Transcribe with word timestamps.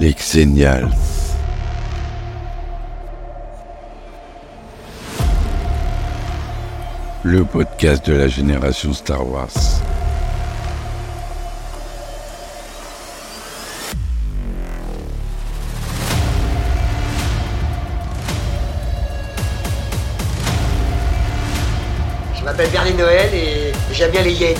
Les 0.00 0.14
Xenials. 0.14 0.88
Le 7.22 7.44
podcast 7.44 8.06
de 8.06 8.14
la 8.14 8.26
génération 8.26 8.94
Star 8.94 9.28
Wars. 9.28 9.48
Je 22.34 22.42
m'appelle 22.42 22.70
Berlin 22.70 22.92
Noël 22.96 23.34
et 23.34 23.72
j'aime 23.92 24.12
bien 24.12 24.22
les 24.22 24.32
hyènes. 24.32 24.56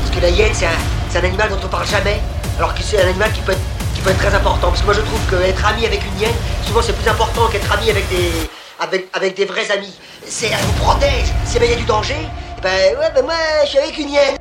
Parce 0.00 0.16
que 0.16 0.22
la 0.22 0.30
hyène, 0.30 0.54
c'est 0.54 0.64
un, 0.64 0.70
un 1.14 1.24
animal 1.24 1.50
dont 1.50 1.60
on 1.62 1.68
parle 1.68 1.86
jamais, 1.86 2.22
alors 2.56 2.74
que 2.74 2.82
c'est 2.82 3.02
un 3.02 3.08
animal 3.08 3.30
qui 3.32 3.42
peut, 3.42 3.52
être, 3.52 3.77
qui 3.98 4.04
peut 4.04 4.10
être 4.10 4.18
très 4.18 4.34
important. 4.34 4.68
Parce 4.68 4.80
que 4.80 4.86
moi, 4.86 4.94
je 4.94 5.00
trouve 5.00 5.30
qu'être 5.30 5.66
ami 5.66 5.86
avec 5.86 6.00
une 6.06 6.20
hyène, 6.20 6.34
souvent, 6.62 6.82
c'est 6.82 6.96
plus 6.96 7.08
important 7.08 7.48
qu'être 7.48 7.70
ami 7.72 7.90
avec 7.90 8.08
des, 8.08 8.30
avec, 8.78 9.08
avec 9.12 9.36
des 9.36 9.44
vrais 9.44 9.70
amis. 9.70 9.98
C'est, 10.24 10.46
elle 10.46 10.60
vous 10.60 10.84
protège. 10.84 11.26
Si 11.44 11.56
il 11.56 11.70
y 11.70 11.72
a 11.72 11.76
du 11.76 11.84
danger, 11.84 12.14
eh 12.58 12.60
ben 12.60 12.98
ouais, 12.98 13.10
ben 13.14 13.24
moi, 13.24 13.34
je 13.64 13.68
suis 13.68 13.78
avec 13.78 13.98
une 13.98 14.10
hyène. 14.10 14.36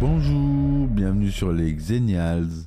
Bonjour, 0.00 0.86
bienvenue 0.86 1.30
sur 1.30 1.52
les 1.52 1.72
Xenials, 1.72 2.66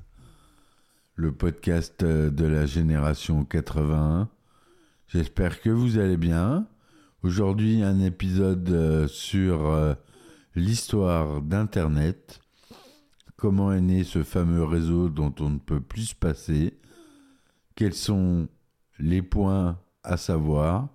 le 1.16 1.32
podcast 1.32 2.04
euh, 2.04 2.30
de 2.30 2.46
la 2.46 2.66
génération 2.66 3.44
81. 3.46 4.30
J'espère 5.08 5.62
que 5.62 5.70
vous 5.70 5.98
allez 5.98 6.18
bien. 6.18 6.68
Aujourd'hui, 7.24 7.84
un 7.84 8.00
épisode 8.00 8.70
euh, 8.70 9.08
sur 9.08 9.68
euh, 9.68 9.94
l'histoire 10.56 11.42
d'Internet. 11.42 12.42
Comment 13.42 13.74
est 13.74 13.82
né 13.82 14.04
ce 14.04 14.22
fameux 14.22 14.64
réseau 14.64 15.10
dont 15.10 15.34
on 15.40 15.50
ne 15.50 15.58
peut 15.58 15.82
plus 15.82 16.10
se 16.10 16.16
passer. 16.16 16.78
Quels 17.74 17.96
sont 17.96 18.48
les 19.00 19.24
points 19.24 19.80
à 20.04 20.18
savoir 20.18 20.90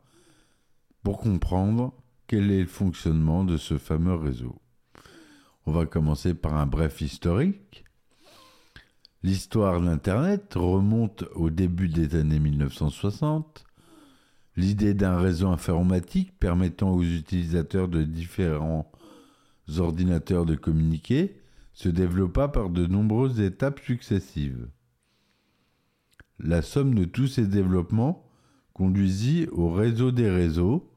pour 1.03 1.19
comprendre 1.19 1.93
quel 2.29 2.53
est 2.53 2.61
le 2.61 2.69
fonctionnement 2.69 3.43
de 3.43 3.57
ce 3.57 3.79
fameux 3.79 4.15
réseau? 4.15 4.55
On 5.67 5.73
va 5.73 5.87
commencer 5.87 6.35
par 6.35 6.55
un 6.55 6.67
bref 6.67 7.01
historique. 7.01 7.85
L'histoire 9.25 9.81
d'Internet 9.81 10.53
remonte 10.55 11.25
au 11.35 11.51
début 11.51 11.89
des 11.89 12.15
années 12.15 12.39
1960 12.39 13.65
L'idée 14.55 14.95
d'un 14.95 15.19
réseau 15.19 15.49
informatique 15.49 16.39
permettant 16.39 16.93
aux 16.93 17.03
utilisateurs 17.03 17.89
de 17.89 18.05
différents 18.05 18.89
ordinateurs 19.79 20.47
de 20.47 20.55
communiquer 20.55 21.41
se 21.77 21.91
développa 21.91 22.49
par 22.49 22.71
de 22.71 22.87
nombreuses 22.87 23.39
étapes 23.39 23.81
successives. 23.81 24.67
La 26.39 26.63
somme 26.63 26.95
de 26.95 27.05
tous 27.05 27.27
ces 27.27 27.47
développements 27.47 28.27
conduisit 28.73 29.47
au 29.53 29.71
réseau 29.71 30.11
des 30.11 30.31
réseaux, 30.31 30.91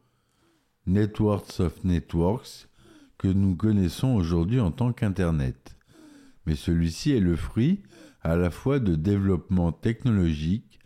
Networks 0.88 1.60
of 1.60 1.84
Networks, 1.84 2.70
que 3.18 3.28
nous 3.28 3.58
connaissons 3.58 4.16
aujourd'hui 4.16 4.62
en 4.62 4.72
tant 4.72 4.94
qu'Internet. 4.94 5.76
Mais 6.46 6.56
celui-ci 6.56 7.12
est 7.12 7.20
le 7.20 7.36
fruit 7.36 7.84
à 8.22 8.38
la 8.38 8.50
fois 8.50 8.80
de 8.80 8.96
développements 8.96 9.74
technologiques 9.74 10.80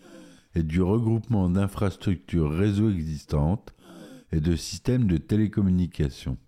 et 0.55 0.63
du 0.63 0.81
regroupement 0.81 1.49
d'infrastructures 1.49 2.51
réseau 2.51 2.89
existantes 2.89 3.75
et 4.31 4.39
de 4.39 4.55
systèmes 4.55 5.05
de 5.05 5.17
télécommunication. 5.17 6.39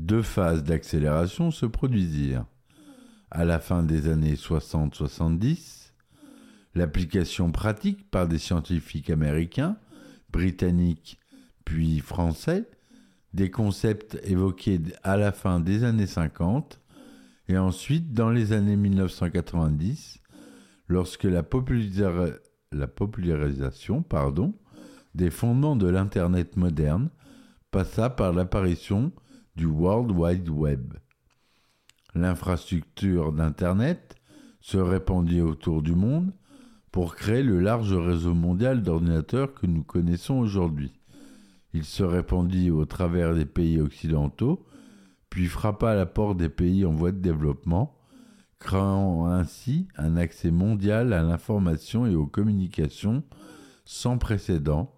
Deux 0.00 0.22
phases 0.22 0.64
d'accélération 0.64 1.50
se 1.50 1.66
produisirent. 1.66 2.46
À 3.30 3.44
la 3.44 3.60
fin 3.60 3.82
des 3.82 4.08
années 4.08 4.34
60-70, 4.34 5.92
l'application 6.74 7.52
pratique 7.52 8.10
par 8.10 8.26
des 8.26 8.38
scientifiques 8.38 9.10
américains, 9.10 9.76
britanniques 10.32 11.18
puis 11.66 11.98
français 11.98 12.66
des 13.34 13.50
concepts 13.50 14.18
évoqués 14.24 14.80
à 15.02 15.18
la 15.18 15.32
fin 15.32 15.60
des 15.60 15.84
années 15.84 16.06
50 16.06 16.80
et 17.48 17.58
ensuite 17.58 18.14
dans 18.14 18.30
les 18.30 18.54
années 18.54 18.76
1990 18.76 20.18
lorsque 20.88 21.24
la, 21.24 21.44
la 22.72 22.86
popularisation 22.86 24.02
des 25.14 25.30
fondements 25.30 25.76
de 25.76 25.88
l'Internet 25.88 26.56
moderne 26.56 27.10
passa 27.70 28.08
par 28.08 28.32
l'apparition 28.32 29.12
du 29.60 29.66
World 29.66 30.10
Wide 30.12 30.48
Web. 30.48 30.94
L'infrastructure 32.14 33.30
d'Internet 33.30 34.16
se 34.62 34.78
répandit 34.78 35.42
autour 35.42 35.82
du 35.82 35.94
monde 35.94 36.32
pour 36.90 37.14
créer 37.14 37.42
le 37.42 37.60
large 37.60 37.92
réseau 37.92 38.32
mondial 38.32 38.82
d'ordinateurs 38.82 39.52
que 39.52 39.66
nous 39.66 39.82
connaissons 39.82 40.38
aujourd'hui. 40.38 40.94
Il 41.74 41.84
se 41.84 42.02
répandit 42.02 42.70
au 42.70 42.86
travers 42.86 43.34
des 43.34 43.44
pays 43.44 43.78
occidentaux, 43.78 44.66
puis 45.28 45.44
frappa 45.44 45.94
la 45.94 46.06
porte 46.06 46.38
des 46.38 46.48
pays 46.48 46.86
en 46.86 46.92
voie 46.92 47.12
de 47.12 47.20
développement, 47.20 48.00
créant 48.60 49.26
ainsi 49.26 49.88
un 49.98 50.16
accès 50.16 50.50
mondial 50.50 51.12
à 51.12 51.22
l'information 51.22 52.06
et 52.06 52.14
aux 52.14 52.26
communications 52.26 53.24
sans 53.84 54.16
précédent, 54.16 54.94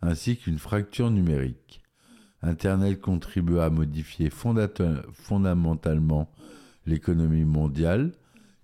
ainsi 0.00 0.38
qu'une 0.38 0.58
fracture 0.58 1.10
numérique. 1.10 1.82
Internet 2.42 3.00
contribua 3.00 3.66
à 3.66 3.70
modifier 3.70 4.30
fondamentalement 4.30 6.30
l'économie 6.86 7.44
mondiale, 7.44 8.12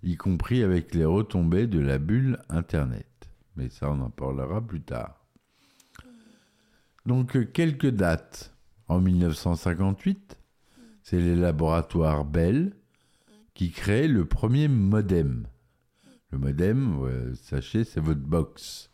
y 0.03 0.15
compris 0.15 0.63
avec 0.63 0.93
les 0.93 1.05
retombées 1.05 1.67
de 1.67 1.79
la 1.79 1.97
bulle 1.97 2.39
Internet. 2.49 3.07
Mais 3.55 3.69
ça, 3.69 3.89
on 3.89 4.01
en 4.01 4.09
parlera 4.09 4.65
plus 4.65 4.81
tard. 4.81 5.25
Donc, 7.05 7.51
quelques 7.51 7.89
dates. 7.89 8.51
En 8.87 9.01
1958, 9.01 10.37
c'est 11.01 11.19
les 11.19 11.35
laboratoires 11.35 12.23
Bell 12.23 12.75
qui 13.55 13.71
crée 13.71 14.07
le 14.07 14.25
premier 14.25 14.67
modem. 14.67 15.47
Le 16.29 16.37
modem, 16.37 17.33
sachez, 17.35 17.83
c'est 17.83 17.99
votre 17.99 18.21
box. 18.21 18.91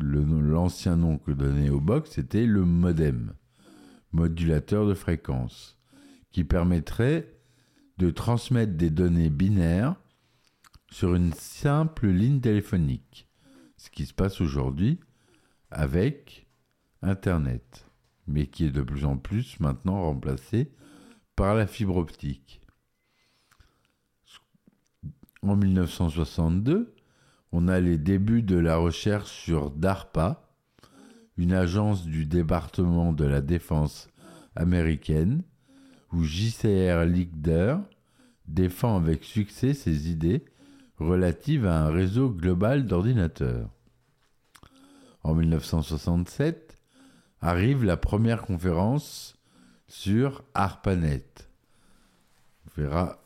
L'ancien 0.00 0.96
nom 0.96 1.18
que 1.18 1.30
donnait 1.30 1.70
au 1.70 1.80
box, 1.80 2.12
c'était 2.12 2.46
le 2.46 2.64
modem, 2.64 3.34
modulateur 4.12 4.86
de 4.86 4.94
fréquence, 4.94 5.78
qui 6.30 6.44
permettrait 6.44 7.38
de 7.98 8.10
transmettre 8.10 8.74
des 8.74 8.90
données 8.90 9.30
binaires 9.30 9.96
sur 10.90 11.14
une 11.14 11.32
simple 11.32 12.08
ligne 12.08 12.40
téléphonique, 12.40 13.28
ce 13.76 13.90
qui 13.90 14.06
se 14.06 14.14
passe 14.14 14.40
aujourd'hui 14.40 15.00
avec 15.70 16.46
Internet, 17.00 17.86
mais 18.26 18.46
qui 18.46 18.66
est 18.66 18.70
de 18.70 18.82
plus 18.82 19.04
en 19.04 19.16
plus 19.16 19.58
maintenant 19.60 20.02
remplacé 20.02 20.72
par 21.34 21.54
la 21.54 21.66
fibre 21.66 21.96
optique. 21.96 22.60
En 25.42 25.56
1962, 25.56 26.94
on 27.50 27.68
a 27.68 27.80
les 27.80 27.98
débuts 27.98 28.42
de 28.42 28.56
la 28.56 28.76
recherche 28.76 29.30
sur 29.30 29.70
DARPA, 29.70 30.51
une 31.36 31.52
agence 31.52 32.04
du 32.04 32.26
département 32.26 33.12
de 33.12 33.24
la 33.24 33.40
défense 33.40 34.08
américaine, 34.54 35.42
où 36.12 36.24
JCR 36.24 37.04
Leader 37.06 37.80
défend 38.46 38.96
avec 38.96 39.24
succès 39.24 39.72
ses 39.72 40.10
idées 40.10 40.44
relatives 40.98 41.66
à 41.66 41.84
un 41.84 41.90
réseau 41.90 42.30
global 42.30 42.86
d'ordinateurs. 42.86 43.70
En 45.24 45.34
1967, 45.34 46.78
arrive 47.40 47.84
la 47.84 47.96
première 47.96 48.42
conférence 48.42 49.36
sur 49.88 50.44
ARPANET. 50.54 51.26
On 52.66 52.80
verra 52.80 53.18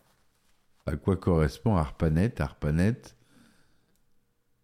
à 0.87 0.97
quoi 0.97 1.17
correspond 1.17 1.77
ARPANET 1.77 2.41
ARPANET, 2.41 3.17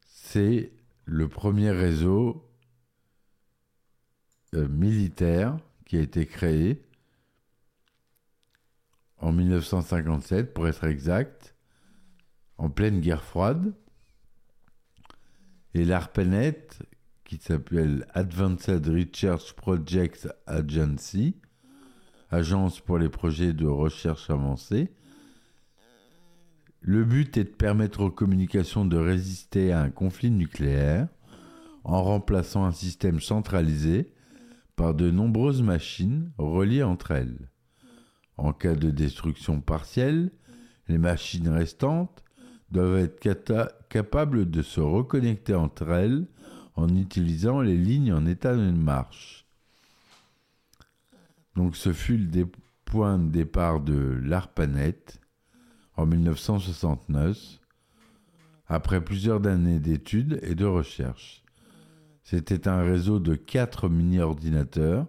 c'est 0.06 0.72
le 1.04 1.28
premier 1.28 1.70
réseau 1.70 2.48
euh, 4.54 4.68
militaire 4.68 5.56
qui 5.86 5.96
a 5.96 6.00
été 6.00 6.26
créé 6.26 6.82
en 9.18 9.32
1957, 9.32 10.52
pour 10.52 10.66
être 10.66 10.84
exact, 10.84 11.54
en 12.58 12.68
pleine 12.68 13.00
guerre 13.00 13.22
froide. 13.22 13.72
Et 15.74 15.84
l'ARPANET, 15.84 16.68
qui 17.24 17.38
s'appelle 17.38 18.06
Advanced 18.14 18.86
Research 18.88 19.54
Projects 19.54 20.26
Agency, 20.46 21.36
agence 22.30 22.80
pour 22.80 22.98
les 22.98 23.08
projets 23.08 23.52
de 23.52 23.66
recherche 23.66 24.28
avancée, 24.28 24.92
le 26.80 27.04
but 27.04 27.36
est 27.36 27.44
de 27.44 27.48
permettre 27.50 28.00
aux 28.00 28.10
communications 28.10 28.84
de 28.84 28.96
résister 28.96 29.72
à 29.72 29.82
un 29.82 29.90
conflit 29.90 30.32
nucléaire 30.32 31.06
en 31.84 32.02
remplaçant 32.02 32.64
un 32.64 32.72
système 32.72 33.20
centralisé 33.20 34.12
de 34.90 35.10
nombreuses 35.10 35.62
machines 35.62 36.32
reliées 36.38 36.82
entre 36.82 37.12
elles. 37.12 37.48
En 38.36 38.52
cas 38.52 38.74
de 38.74 38.90
destruction 38.90 39.60
partielle, 39.60 40.32
les 40.88 40.98
machines 40.98 41.48
restantes 41.48 42.24
doivent 42.70 42.98
être 42.98 43.20
capables 43.88 44.50
de 44.50 44.62
se 44.62 44.80
reconnecter 44.80 45.54
entre 45.54 45.88
elles 45.90 46.26
en 46.74 46.88
utilisant 46.96 47.60
les 47.60 47.76
lignes 47.76 48.12
en 48.12 48.26
état 48.26 48.56
de 48.56 48.70
marche. 48.72 49.46
Donc 51.54 51.76
ce 51.76 51.92
fut 51.92 52.16
le 52.16 52.48
point 52.84 53.18
de 53.18 53.30
départ 53.30 53.80
de 53.80 54.18
l'ARPANET 54.24 55.20
en 55.96 56.06
1969, 56.06 57.58
après 58.66 59.04
plusieurs 59.04 59.46
années 59.46 59.78
d'études 59.78 60.40
et 60.42 60.54
de 60.54 60.64
recherches. 60.64 61.41
C'était 62.22 62.68
un 62.68 62.82
réseau 62.82 63.18
de 63.18 63.34
quatre 63.34 63.88
mini-ordinateurs 63.88 65.06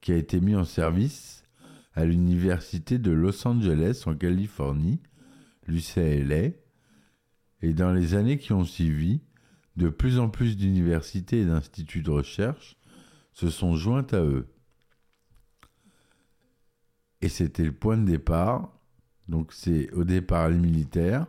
qui 0.00 0.12
a 0.12 0.16
été 0.16 0.40
mis 0.40 0.56
en 0.56 0.64
service 0.64 1.44
à 1.94 2.04
l'Université 2.04 2.98
de 2.98 3.10
Los 3.10 3.46
Angeles 3.46 4.02
en 4.06 4.14
Californie, 4.14 5.00
l'UCLA, 5.66 6.50
et 7.62 7.72
dans 7.74 7.92
les 7.92 8.14
années 8.14 8.38
qui 8.38 8.52
ont 8.52 8.64
suivi, 8.64 9.20
de 9.76 9.88
plus 9.88 10.18
en 10.18 10.28
plus 10.28 10.56
d'universités 10.56 11.40
et 11.40 11.46
d'instituts 11.46 12.02
de 12.02 12.10
recherche 12.10 12.76
se 13.32 13.50
sont 13.50 13.76
joints 13.76 14.06
à 14.12 14.22
eux. 14.22 14.48
Et 17.22 17.28
c'était 17.28 17.64
le 17.64 17.72
point 17.72 17.96
de 17.96 18.04
départ. 18.04 18.76
Donc 19.28 19.52
c'est 19.52 19.92
au 19.92 20.04
départ 20.04 20.48
les 20.48 20.58
militaires, 20.58 21.26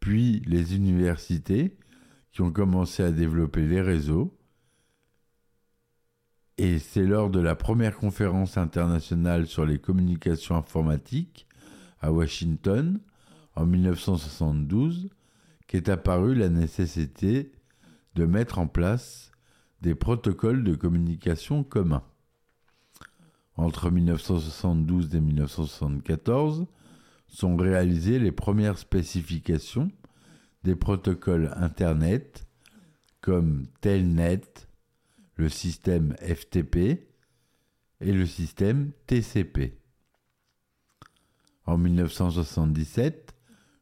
puis 0.00 0.40
les 0.46 0.74
universités 0.76 1.76
qui 2.32 2.40
ont 2.40 2.52
commencé 2.52 3.02
à 3.02 3.10
développer 3.10 3.66
les 3.66 3.80
réseaux. 3.80 4.37
Et 6.60 6.80
c'est 6.80 7.04
lors 7.04 7.30
de 7.30 7.38
la 7.38 7.54
première 7.54 7.96
conférence 7.96 8.58
internationale 8.58 9.46
sur 9.46 9.64
les 9.64 9.78
communications 9.78 10.56
informatiques 10.56 11.46
à 12.00 12.10
Washington 12.10 12.98
en 13.54 13.64
1972 13.64 15.08
qu'est 15.68 15.88
apparue 15.88 16.34
la 16.34 16.48
nécessité 16.48 17.52
de 18.16 18.26
mettre 18.26 18.58
en 18.58 18.66
place 18.66 19.30
des 19.82 19.94
protocoles 19.94 20.64
de 20.64 20.74
communication 20.74 21.62
communs. 21.62 22.02
Entre 23.56 23.92
1972 23.92 25.14
et 25.14 25.20
1974 25.20 26.66
sont 27.28 27.56
réalisées 27.56 28.18
les 28.18 28.32
premières 28.32 28.78
spécifications 28.78 29.92
des 30.64 30.74
protocoles 30.74 31.52
Internet 31.56 32.48
comme 33.20 33.66
Telnet, 33.80 34.67
le 35.38 35.48
système 35.48 36.14
FTP 36.16 37.08
et 38.00 38.12
le 38.12 38.26
système 38.26 38.90
TCP. 39.06 39.78
En 41.64 41.78
1977, 41.78 43.34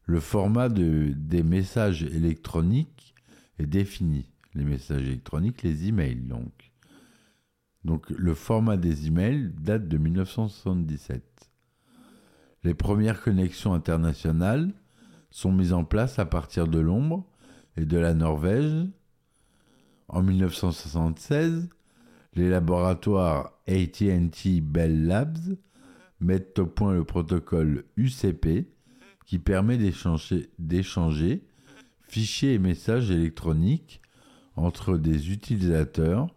le 0.05 0.21
format 0.21 0.69
des 0.69 1.43
messages 1.43 2.05
électroniques 2.05 3.15
est 3.59 3.67
défini. 3.67 4.31
Les 4.55 4.65
messages 4.65 5.03
électroniques, 5.03 5.63
les 5.63 5.89
emails 5.89 6.17
donc. 6.17 6.73
Donc 7.85 8.11
le 8.11 8.35
format 8.35 8.77
des 8.77 9.07
emails 9.07 9.53
date 9.59 9.89
de 9.89 9.99
1977. 9.99 11.23
Les 12.65 12.75
premières 12.75 13.23
connexions 13.23 13.75
internationales 13.75 14.73
sont 15.31 15.53
mises 15.53 15.73
en 15.73 15.85
place 15.85 16.19
à 16.19 16.27
partir 16.27 16.69
de 16.69 16.81
Londres 16.81 17.25
et 17.77 17.87
de 17.87 17.97
la 17.97 18.15
Norvège. 18.15 18.87
En 20.09 20.23
1976, 20.23 21.69
les 22.35 22.49
laboratoires 22.49 23.53
ATT 23.67 24.61
Bell 24.63 25.07
Labs 25.07 25.57
mettent 26.21 26.59
au 26.59 26.67
point 26.67 26.95
le 26.95 27.05
protocole 27.05 27.85
UCP 27.97 28.69
qui 29.27 29.39
permet 29.39 29.79
d'échanger 29.79 31.45
fichiers 32.09 32.55
et 32.55 32.59
messages 32.59 33.11
électroniques 33.11 34.01
entre 34.55 34.97
des 34.97 35.33
utilisateurs 35.33 36.29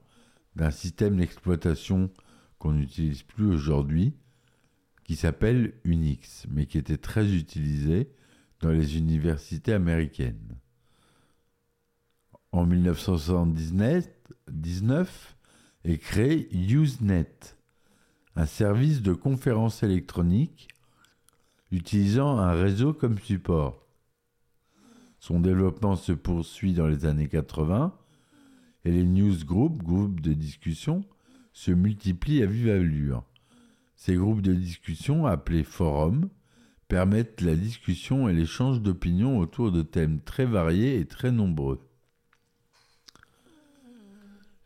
d'un 0.55 0.71
système 0.71 1.17
d'exploitation 1.17 2.09
qu'on 2.57 2.73
n'utilise 2.73 3.23
plus 3.23 3.47
aujourd'hui, 3.47 4.13
qui 5.05 5.15
s'appelle 5.15 5.73
Unix, 5.85 6.45
mais 6.49 6.65
qui 6.65 6.77
était 6.77 6.97
très 6.97 7.33
utilisé 7.33 8.11
dans 8.59 8.71
les 8.71 8.97
universités 8.97 9.73
américaines. 9.73 10.57
En 12.51 12.65
1979 12.65 15.35
est 15.83 15.99
créé 15.99 16.49
Usenet, 16.51 17.29
un 18.35 18.47
service 18.47 19.03
de 19.03 19.13
conférence 19.13 19.83
électronique 19.83 20.67
utilisant 21.71 22.39
un 22.39 22.53
réseau 22.53 22.91
comme 22.91 23.19
support. 23.19 23.85
Son 25.19 25.39
développement 25.39 25.95
se 25.95 26.11
poursuit 26.11 26.73
dans 26.73 26.87
les 26.87 27.05
années 27.05 27.27
80 27.27 27.95
et 28.83 28.91
les 28.91 29.03
newsgroups, 29.03 29.83
groupes 29.83 30.19
de 30.19 30.33
discussion, 30.33 31.03
se 31.53 31.69
multiplient 31.69 32.41
à 32.41 32.47
vive 32.47 32.71
allure. 32.71 33.23
Ces 33.95 34.15
groupes 34.15 34.41
de 34.41 34.55
discussion, 34.55 35.27
appelés 35.27 35.63
forums, 35.63 36.29
permettent 36.87 37.41
la 37.41 37.55
discussion 37.55 38.27
et 38.27 38.33
l'échange 38.33 38.81
d'opinions 38.81 39.37
autour 39.37 39.71
de 39.71 39.83
thèmes 39.83 40.19
très 40.21 40.45
variés 40.45 40.99
et 40.99 41.05
très 41.05 41.31
nombreux. 41.31 41.79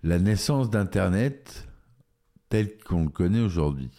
La 0.05 0.19
naissance 0.19 0.69
d'Internet 0.69 1.65
tel 2.49 2.77
qu'on 2.77 3.05
le 3.05 3.09
connaît 3.09 3.39
aujourd'hui 3.39 3.89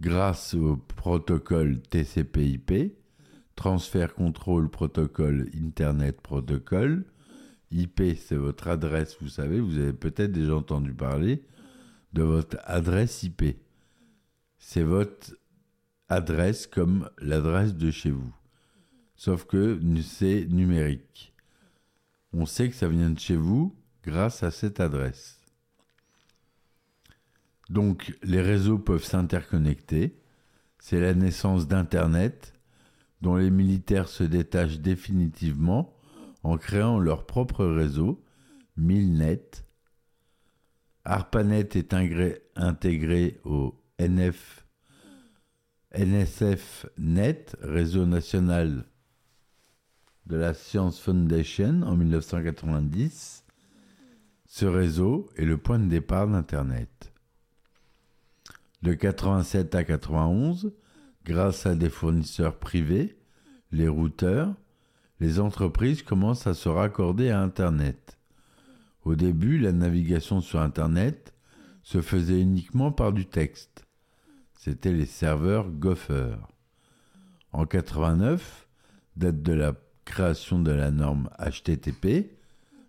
grâce 0.00 0.54
au 0.54 0.76
protocole 0.76 1.80
TCP/IP, 1.82 2.94
Transfert 3.56 4.14
Control 4.14 4.70
Protocol 4.70 5.48
Internet 5.60 6.20
Protocol. 6.20 7.04
IP, 7.72 8.00
c'est 8.16 8.36
votre 8.36 8.68
adresse, 8.68 9.16
vous 9.20 9.28
savez, 9.28 9.58
vous 9.58 9.76
avez 9.76 9.92
peut-être 9.92 10.30
déjà 10.30 10.54
entendu 10.54 10.94
parler 10.94 11.42
de 12.12 12.22
votre 12.22 12.56
adresse 12.62 13.24
IP. 13.24 13.56
C'est 14.56 14.84
votre 14.84 15.36
adresse 16.08 16.68
comme 16.68 17.10
l'adresse 17.18 17.74
de 17.74 17.90
chez 17.90 18.12
vous. 18.12 18.32
Sauf 19.16 19.46
que 19.46 19.80
c'est 20.00 20.46
numérique. 20.48 21.34
On 22.32 22.46
sait 22.46 22.68
que 22.68 22.76
ça 22.76 22.86
vient 22.86 23.10
de 23.10 23.18
chez 23.18 23.34
vous 23.34 23.74
grâce 24.06 24.42
à 24.44 24.50
cette 24.50 24.80
adresse. 24.80 25.40
Donc 27.68 28.16
les 28.22 28.40
réseaux 28.40 28.78
peuvent 28.78 29.04
s'interconnecter. 29.04 30.16
C'est 30.78 31.00
la 31.00 31.14
naissance 31.14 31.66
d'Internet 31.66 32.54
dont 33.20 33.34
les 33.36 33.50
militaires 33.50 34.08
se 34.08 34.22
détachent 34.22 34.78
définitivement 34.78 35.96
en 36.44 36.56
créant 36.56 37.00
leur 37.00 37.26
propre 37.26 37.64
réseau, 37.66 38.22
Milnet. 38.76 39.42
ARPANET 41.04 41.76
est 41.76 41.94
intégré 42.54 43.40
au 43.44 43.74
NSF-NET, 45.92 47.56
réseau 47.62 48.06
national 48.06 48.84
de 50.26 50.36
la 50.36 50.54
Science 50.54 51.00
Foundation 51.00 51.82
en 51.82 51.96
1990. 51.96 53.45
Ce 54.58 54.64
réseau 54.64 55.28
est 55.36 55.44
le 55.44 55.58
point 55.58 55.78
de 55.78 55.86
départ 55.86 56.26
d'Internet. 56.26 57.12
De 58.80 58.94
87 58.94 59.74
à 59.74 59.84
91, 59.84 60.72
grâce 61.26 61.66
à 61.66 61.74
des 61.74 61.90
fournisseurs 61.90 62.58
privés, 62.58 63.18
les 63.70 63.86
routeurs, 63.86 64.54
les 65.20 65.40
entreprises 65.40 66.02
commencent 66.02 66.46
à 66.46 66.54
se 66.54 66.70
raccorder 66.70 67.28
à 67.28 67.42
Internet. 67.42 68.16
Au 69.04 69.14
début, 69.14 69.58
la 69.58 69.72
navigation 69.72 70.40
sur 70.40 70.58
Internet 70.62 71.34
se 71.82 72.00
faisait 72.00 72.40
uniquement 72.40 72.92
par 72.92 73.12
du 73.12 73.26
texte. 73.26 73.86
C'était 74.54 74.94
les 74.94 75.04
serveurs 75.04 75.68
Gopher. 75.68 76.34
En 77.52 77.66
89, 77.66 78.66
date 79.16 79.42
de 79.42 79.52
la 79.52 79.74
création 80.06 80.58
de 80.58 80.72
la 80.72 80.90
norme 80.90 81.28
HTTP, 81.40 82.36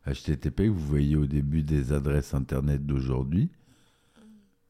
HTTP 0.08 0.56
que 0.56 0.70
vous 0.70 0.88
voyez 0.88 1.16
au 1.18 1.26
début 1.26 1.64
des 1.64 1.92
adresses 1.92 2.34
Internet 2.34 2.86
d'aujourd'hui, 2.86 3.50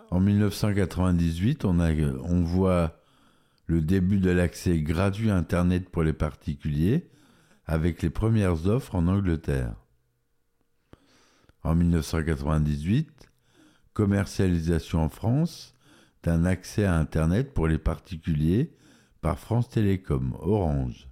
En 0.10 0.20
1998, 0.20 1.66
on, 1.66 1.80
on 1.80 2.42
voit 2.42 3.02
le 3.66 3.82
début 3.82 4.20
de 4.20 4.30
l'accès 4.32 4.80
gratuit 4.80 5.30
Internet 5.30 5.90
pour 5.90 6.04
les 6.04 6.14
particuliers 6.14 7.10
avec 7.66 8.02
les 8.02 8.10
premières 8.10 8.68
offres 8.68 8.96
en 8.96 9.08
Angleterre. 9.08 9.76
En 11.64 11.76
1998, 11.76 13.30
commercialisation 13.94 15.04
en 15.04 15.10
France 15.10 15.74
d'un 16.24 16.46
accès 16.46 16.86
à 16.86 16.96
Internet 16.96 17.54
pour 17.54 17.68
les 17.68 17.78
particuliers 17.78 18.74
par 19.20 19.38
France 19.38 19.68
Télécom, 19.70 20.38
Orange. 20.40 21.10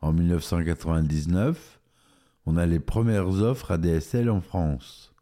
En 0.00 0.12
1999, 0.12 1.80
on 2.46 2.56
a 2.56 2.66
les 2.66 2.80
premières 2.80 3.28
offres 3.28 3.72
ADSL 3.72 4.30
en 4.30 4.40
France. 4.40 5.12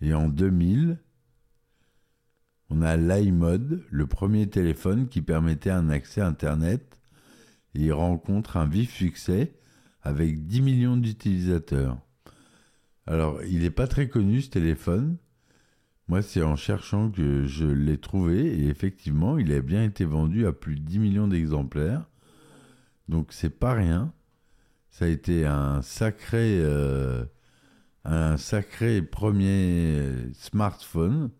Et 0.00 0.12
en 0.12 0.28
2000, 0.28 0.98
on 2.72 2.80
a 2.80 2.96
l'iMod, 2.96 3.82
le 3.90 4.06
premier 4.06 4.48
téléphone 4.48 5.06
qui 5.06 5.20
permettait 5.20 5.70
un 5.70 5.90
accès 5.90 6.22
Internet 6.22 7.00
et 7.74 7.82
il 7.82 7.92
rencontre 7.92 8.56
un 8.56 8.66
vif 8.66 8.94
succès 8.94 9.52
avec 10.00 10.46
10 10.46 10.62
millions 10.62 10.96
d'utilisateurs. 10.96 11.98
Alors, 13.06 13.42
il 13.44 13.60
n'est 13.60 13.70
pas 13.70 13.86
très 13.86 14.08
connu 14.08 14.40
ce 14.40 14.48
téléphone. 14.48 15.18
Moi, 16.08 16.22
c'est 16.22 16.42
en 16.42 16.56
cherchant 16.56 17.10
que 17.10 17.44
je 17.44 17.66
l'ai 17.66 17.98
trouvé 17.98 18.46
et 18.46 18.68
effectivement, 18.68 19.36
il 19.36 19.52
a 19.52 19.60
bien 19.60 19.84
été 19.84 20.06
vendu 20.06 20.46
à 20.46 20.52
plus 20.54 20.76
de 20.76 20.80
10 20.80 20.98
millions 20.98 21.28
d'exemplaires. 21.28 22.08
Donc, 23.08 23.34
c'est 23.34 23.50
pas 23.50 23.74
rien. 23.74 24.14
Ça 24.88 25.04
a 25.04 25.08
été 25.08 25.44
un 25.44 25.82
sacré, 25.82 26.58
euh, 26.62 27.26
un 28.04 28.38
sacré 28.38 29.02
premier 29.02 30.32
smartphone 30.32 31.30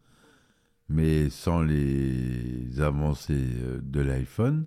mais 0.92 1.30
sans 1.30 1.62
les 1.62 2.80
avancées 2.80 3.49
euh, 3.62 3.80
de 3.82 4.00
l'iPhone. 4.00 4.66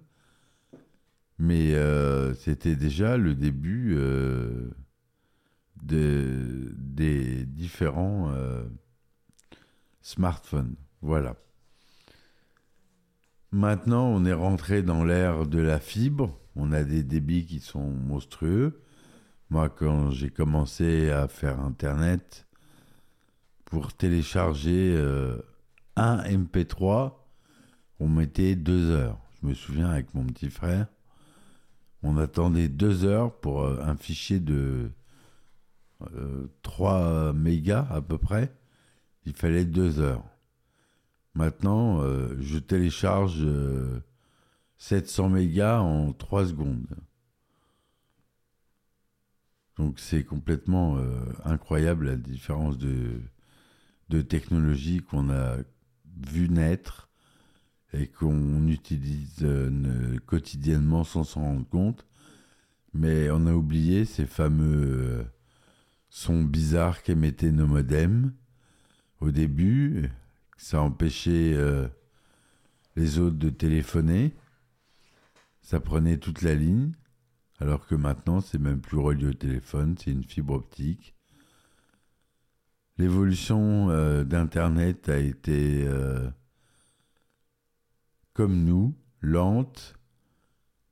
Mais 1.38 1.76
euh, 1.76 2.34
c'était 2.34 2.76
déjà 2.76 3.18
le 3.18 3.36
début 3.36 3.94
euh, 3.98 4.72
de, 5.84 6.74
des 6.78 7.46
différents 7.46 8.32
smartphones. 10.02 10.76
Voilà. 11.02 11.36
Maintenant, 13.52 14.08
on 14.08 14.26
est 14.26 14.34
rentré 14.34 14.82
dans 14.82 15.04
l'ère 15.04 15.46
de 15.46 15.60
la 15.60 15.80
fibre. 15.80 16.40
On 16.56 16.72
a 16.72 16.84
des 16.84 17.04
débits 17.04 17.46
qui 17.46 17.60
sont 17.60 17.92
monstrueux. 17.92 18.82
Moi, 19.50 19.70
quand 19.70 20.10
j'ai 20.10 20.30
commencé 20.30 21.12
à 21.12 21.28
faire 21.28 21.60
Internet, 21.60 22.48
pour 23.66 23.94
télécharger 23.94 24.96
un 25.96 26.18
MP3, 26.24 27.14
on 28.00 28.08
mettait 28.08 28.56
deux 28.56 28.92
heures. 28.92 29.20
Je 29.42 29.48
me 29.48 29.54
souviens 29.54 29.90
avec 29.90 30.14
mon 30.14 30.26
petit 30.26 30.50
frère, 30.50 30.88
on 32.06 32.18
attendait 32.18 32.70
deux 32.70 33.04
heures 33.04 33.34
pour 33.40 33.64
euh, 33.64 33.82
un 33.82 33.96
fichier 33.96 34.40
de 34.40 34.92
3 36.62 36.94
euh, 36.94 37.34
mégas 37.34 37.88
à 37.90 38.02
peu 38.02 38.18
près. 38.18 38.54
Il 39.26 39.34
fallait 39.34 39.66
deux 39.66 40.00
heures. 40.00 40.24
Maintenant, 41.34 42.02
euh, 42.02 42.36
je 42.40 42.60
télécharge 42.60 43.44
700 44.78 45.30
mégas 45.30 45.80
en 45.80 46.14
3 46.14 46.48
secondes. 46.48 46.86
Donc 49.78 50.00
c'est 50.00 50.24
complètement 50.24 50.98
incroyable 51.44 52.06
la 52.06 52.16
différence 52.16 52.78
de, 52.78 53.20
de 54.10 54.22
technologie 54.22 55.02
qu'on 55.02 55.30
a 55.30 55.58
vu 56.16 56.50
naître 56.50 57.10
et 57.94 58.08
qu'on 58.08 58.68
utilise 58.68 59.40
euh, 59.42 60.18
quotidiennement 60.26 61.04
sans 61.04 61.24
s'en 61.24 61.42
rendre 61.42 61.68
compte. 61.68 62.06
Mais 62.94 63.30
on 63.30 63.48
a 63.48 63.54
oublié 63.54 64.06
ces 64.06 64.26
fameux 64.26 65.22
euh, 65.22 65.24
sons 66.10 66.44
bizarres 66.44 67.04
qu'émettaient 67.04 67.52
nos 67.52 67.68
modems 67.68 68.34
au 69.20 69.32
début. 69.32 70.10
Ça 70.58 70.82
empêchait 70.82 71.54
euh, 71.56 71.88
les 72.96 73.20
autres 73.20 73.38
de 73.38 73.50
téléphoner. 73.50 74.34
Ça 75.62 75.80
prenait 75.80 76.18
toute 76.18 76.42
la 76.42 76.56
ligne. 76.56 76.92
Alors 77.60 77.88
que 77.88 77.96
maintenant, 77.96 78.42
c'est 78.42 78.60
même 78.60 78.82
plus 78.82 78.98
relié 78.98 79.28
au 79.28 79.34
téléphone, 79.34 79.96
c'est 79.98 80.12
une 80.12 80.24
fibre 80.24 80.54
optique. 80.54 81.15
L'évolution 82.98 83.90
euh, 83.90 84.24
d'Internet 84.24 85.10
a 85.10 85.18
été, 85.18 85.86
euh, 85.86 86.30
comme 88.34 88.64
nous, 88.64 88.96
lente, 89.22 89.96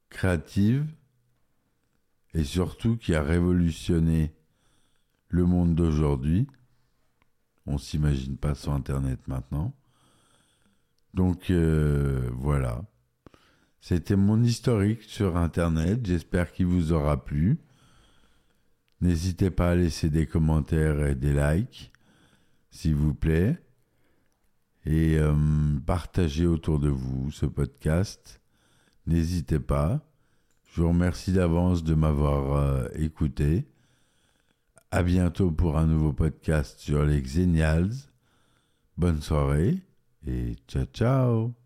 créative, 0.09 0.85
et 2.33 2.43
surtout 2.43 2.97
qui 2.97 3.15
a 3.15 3.23
révolutionné 3.23 4.33
le 5.29 5.45
monde 5.45 5.75
d'aujourd'hui. 5.75 6.47
On 7.65 7.77
s'imagine 7.77 8.37
pas 8.37 8.55
sans 8.55 8.73
Internet 8.75 9.27
maintenant. 9.27 9.73
Donc 11.13 11.51
euh, 11.51 12.29
voilà. 12.33 12.83
C'était 13.79 14.15
mon 14.15 14.41
historique 14.43 15.03
sur 15.03 15.37
Internet. 15.37 16.05
J'espère 16.05 16.51
qu'il 16.51 16.65
vous 16.65 16.91
aura 16.91 17.23
plu. 17.23 17.59
N'hésitez 19.03 19.51
pas 19.51 19.71
à 19.71 19.75
laisser 19.75 20.09
des 20.09 20.25
commentaires 20.25 21.05
et 21.05 21.13
des 21.13 21.33
likes 21.33 21.91
s'il 22.71 22.95
vous 22.95 23.13
plaît, 23.13 23.61
et 24.85 25.17
euh, 25.17 25.35
partagez 25.85 26.45
autour 26.45 26.79
de 26.79 26.87
vous 26.87 27.29
ce 27.29 27.45
podcast. 27.45 28.39
N'hésitez 29.05 29.59
pas. 29.59 29.99
Je 30.71 30.81
vous 30.81 30.87
remercie 30.87 31.33
d'avance 31.33 31.83
de 31.83 31.95
m'avoir 31.95 32.53
euh, 32.53 32.87
écouté. 32.95 33.67
À 34.89 35.03
bientôt 35.03 35.51
pour 35.51 35.77
un 35.77 35.85
nouveau 35.85 36.13
podcast 36.13 36.79
sur 36.79 37.03
les 37.03 37.21
Xenials. 37.21 37.91
Bonne 38.97 39.21
soirée 39.21 39.79
et 40.25 40.55
ciao 40.69 40.85
ciao 40.85 41.62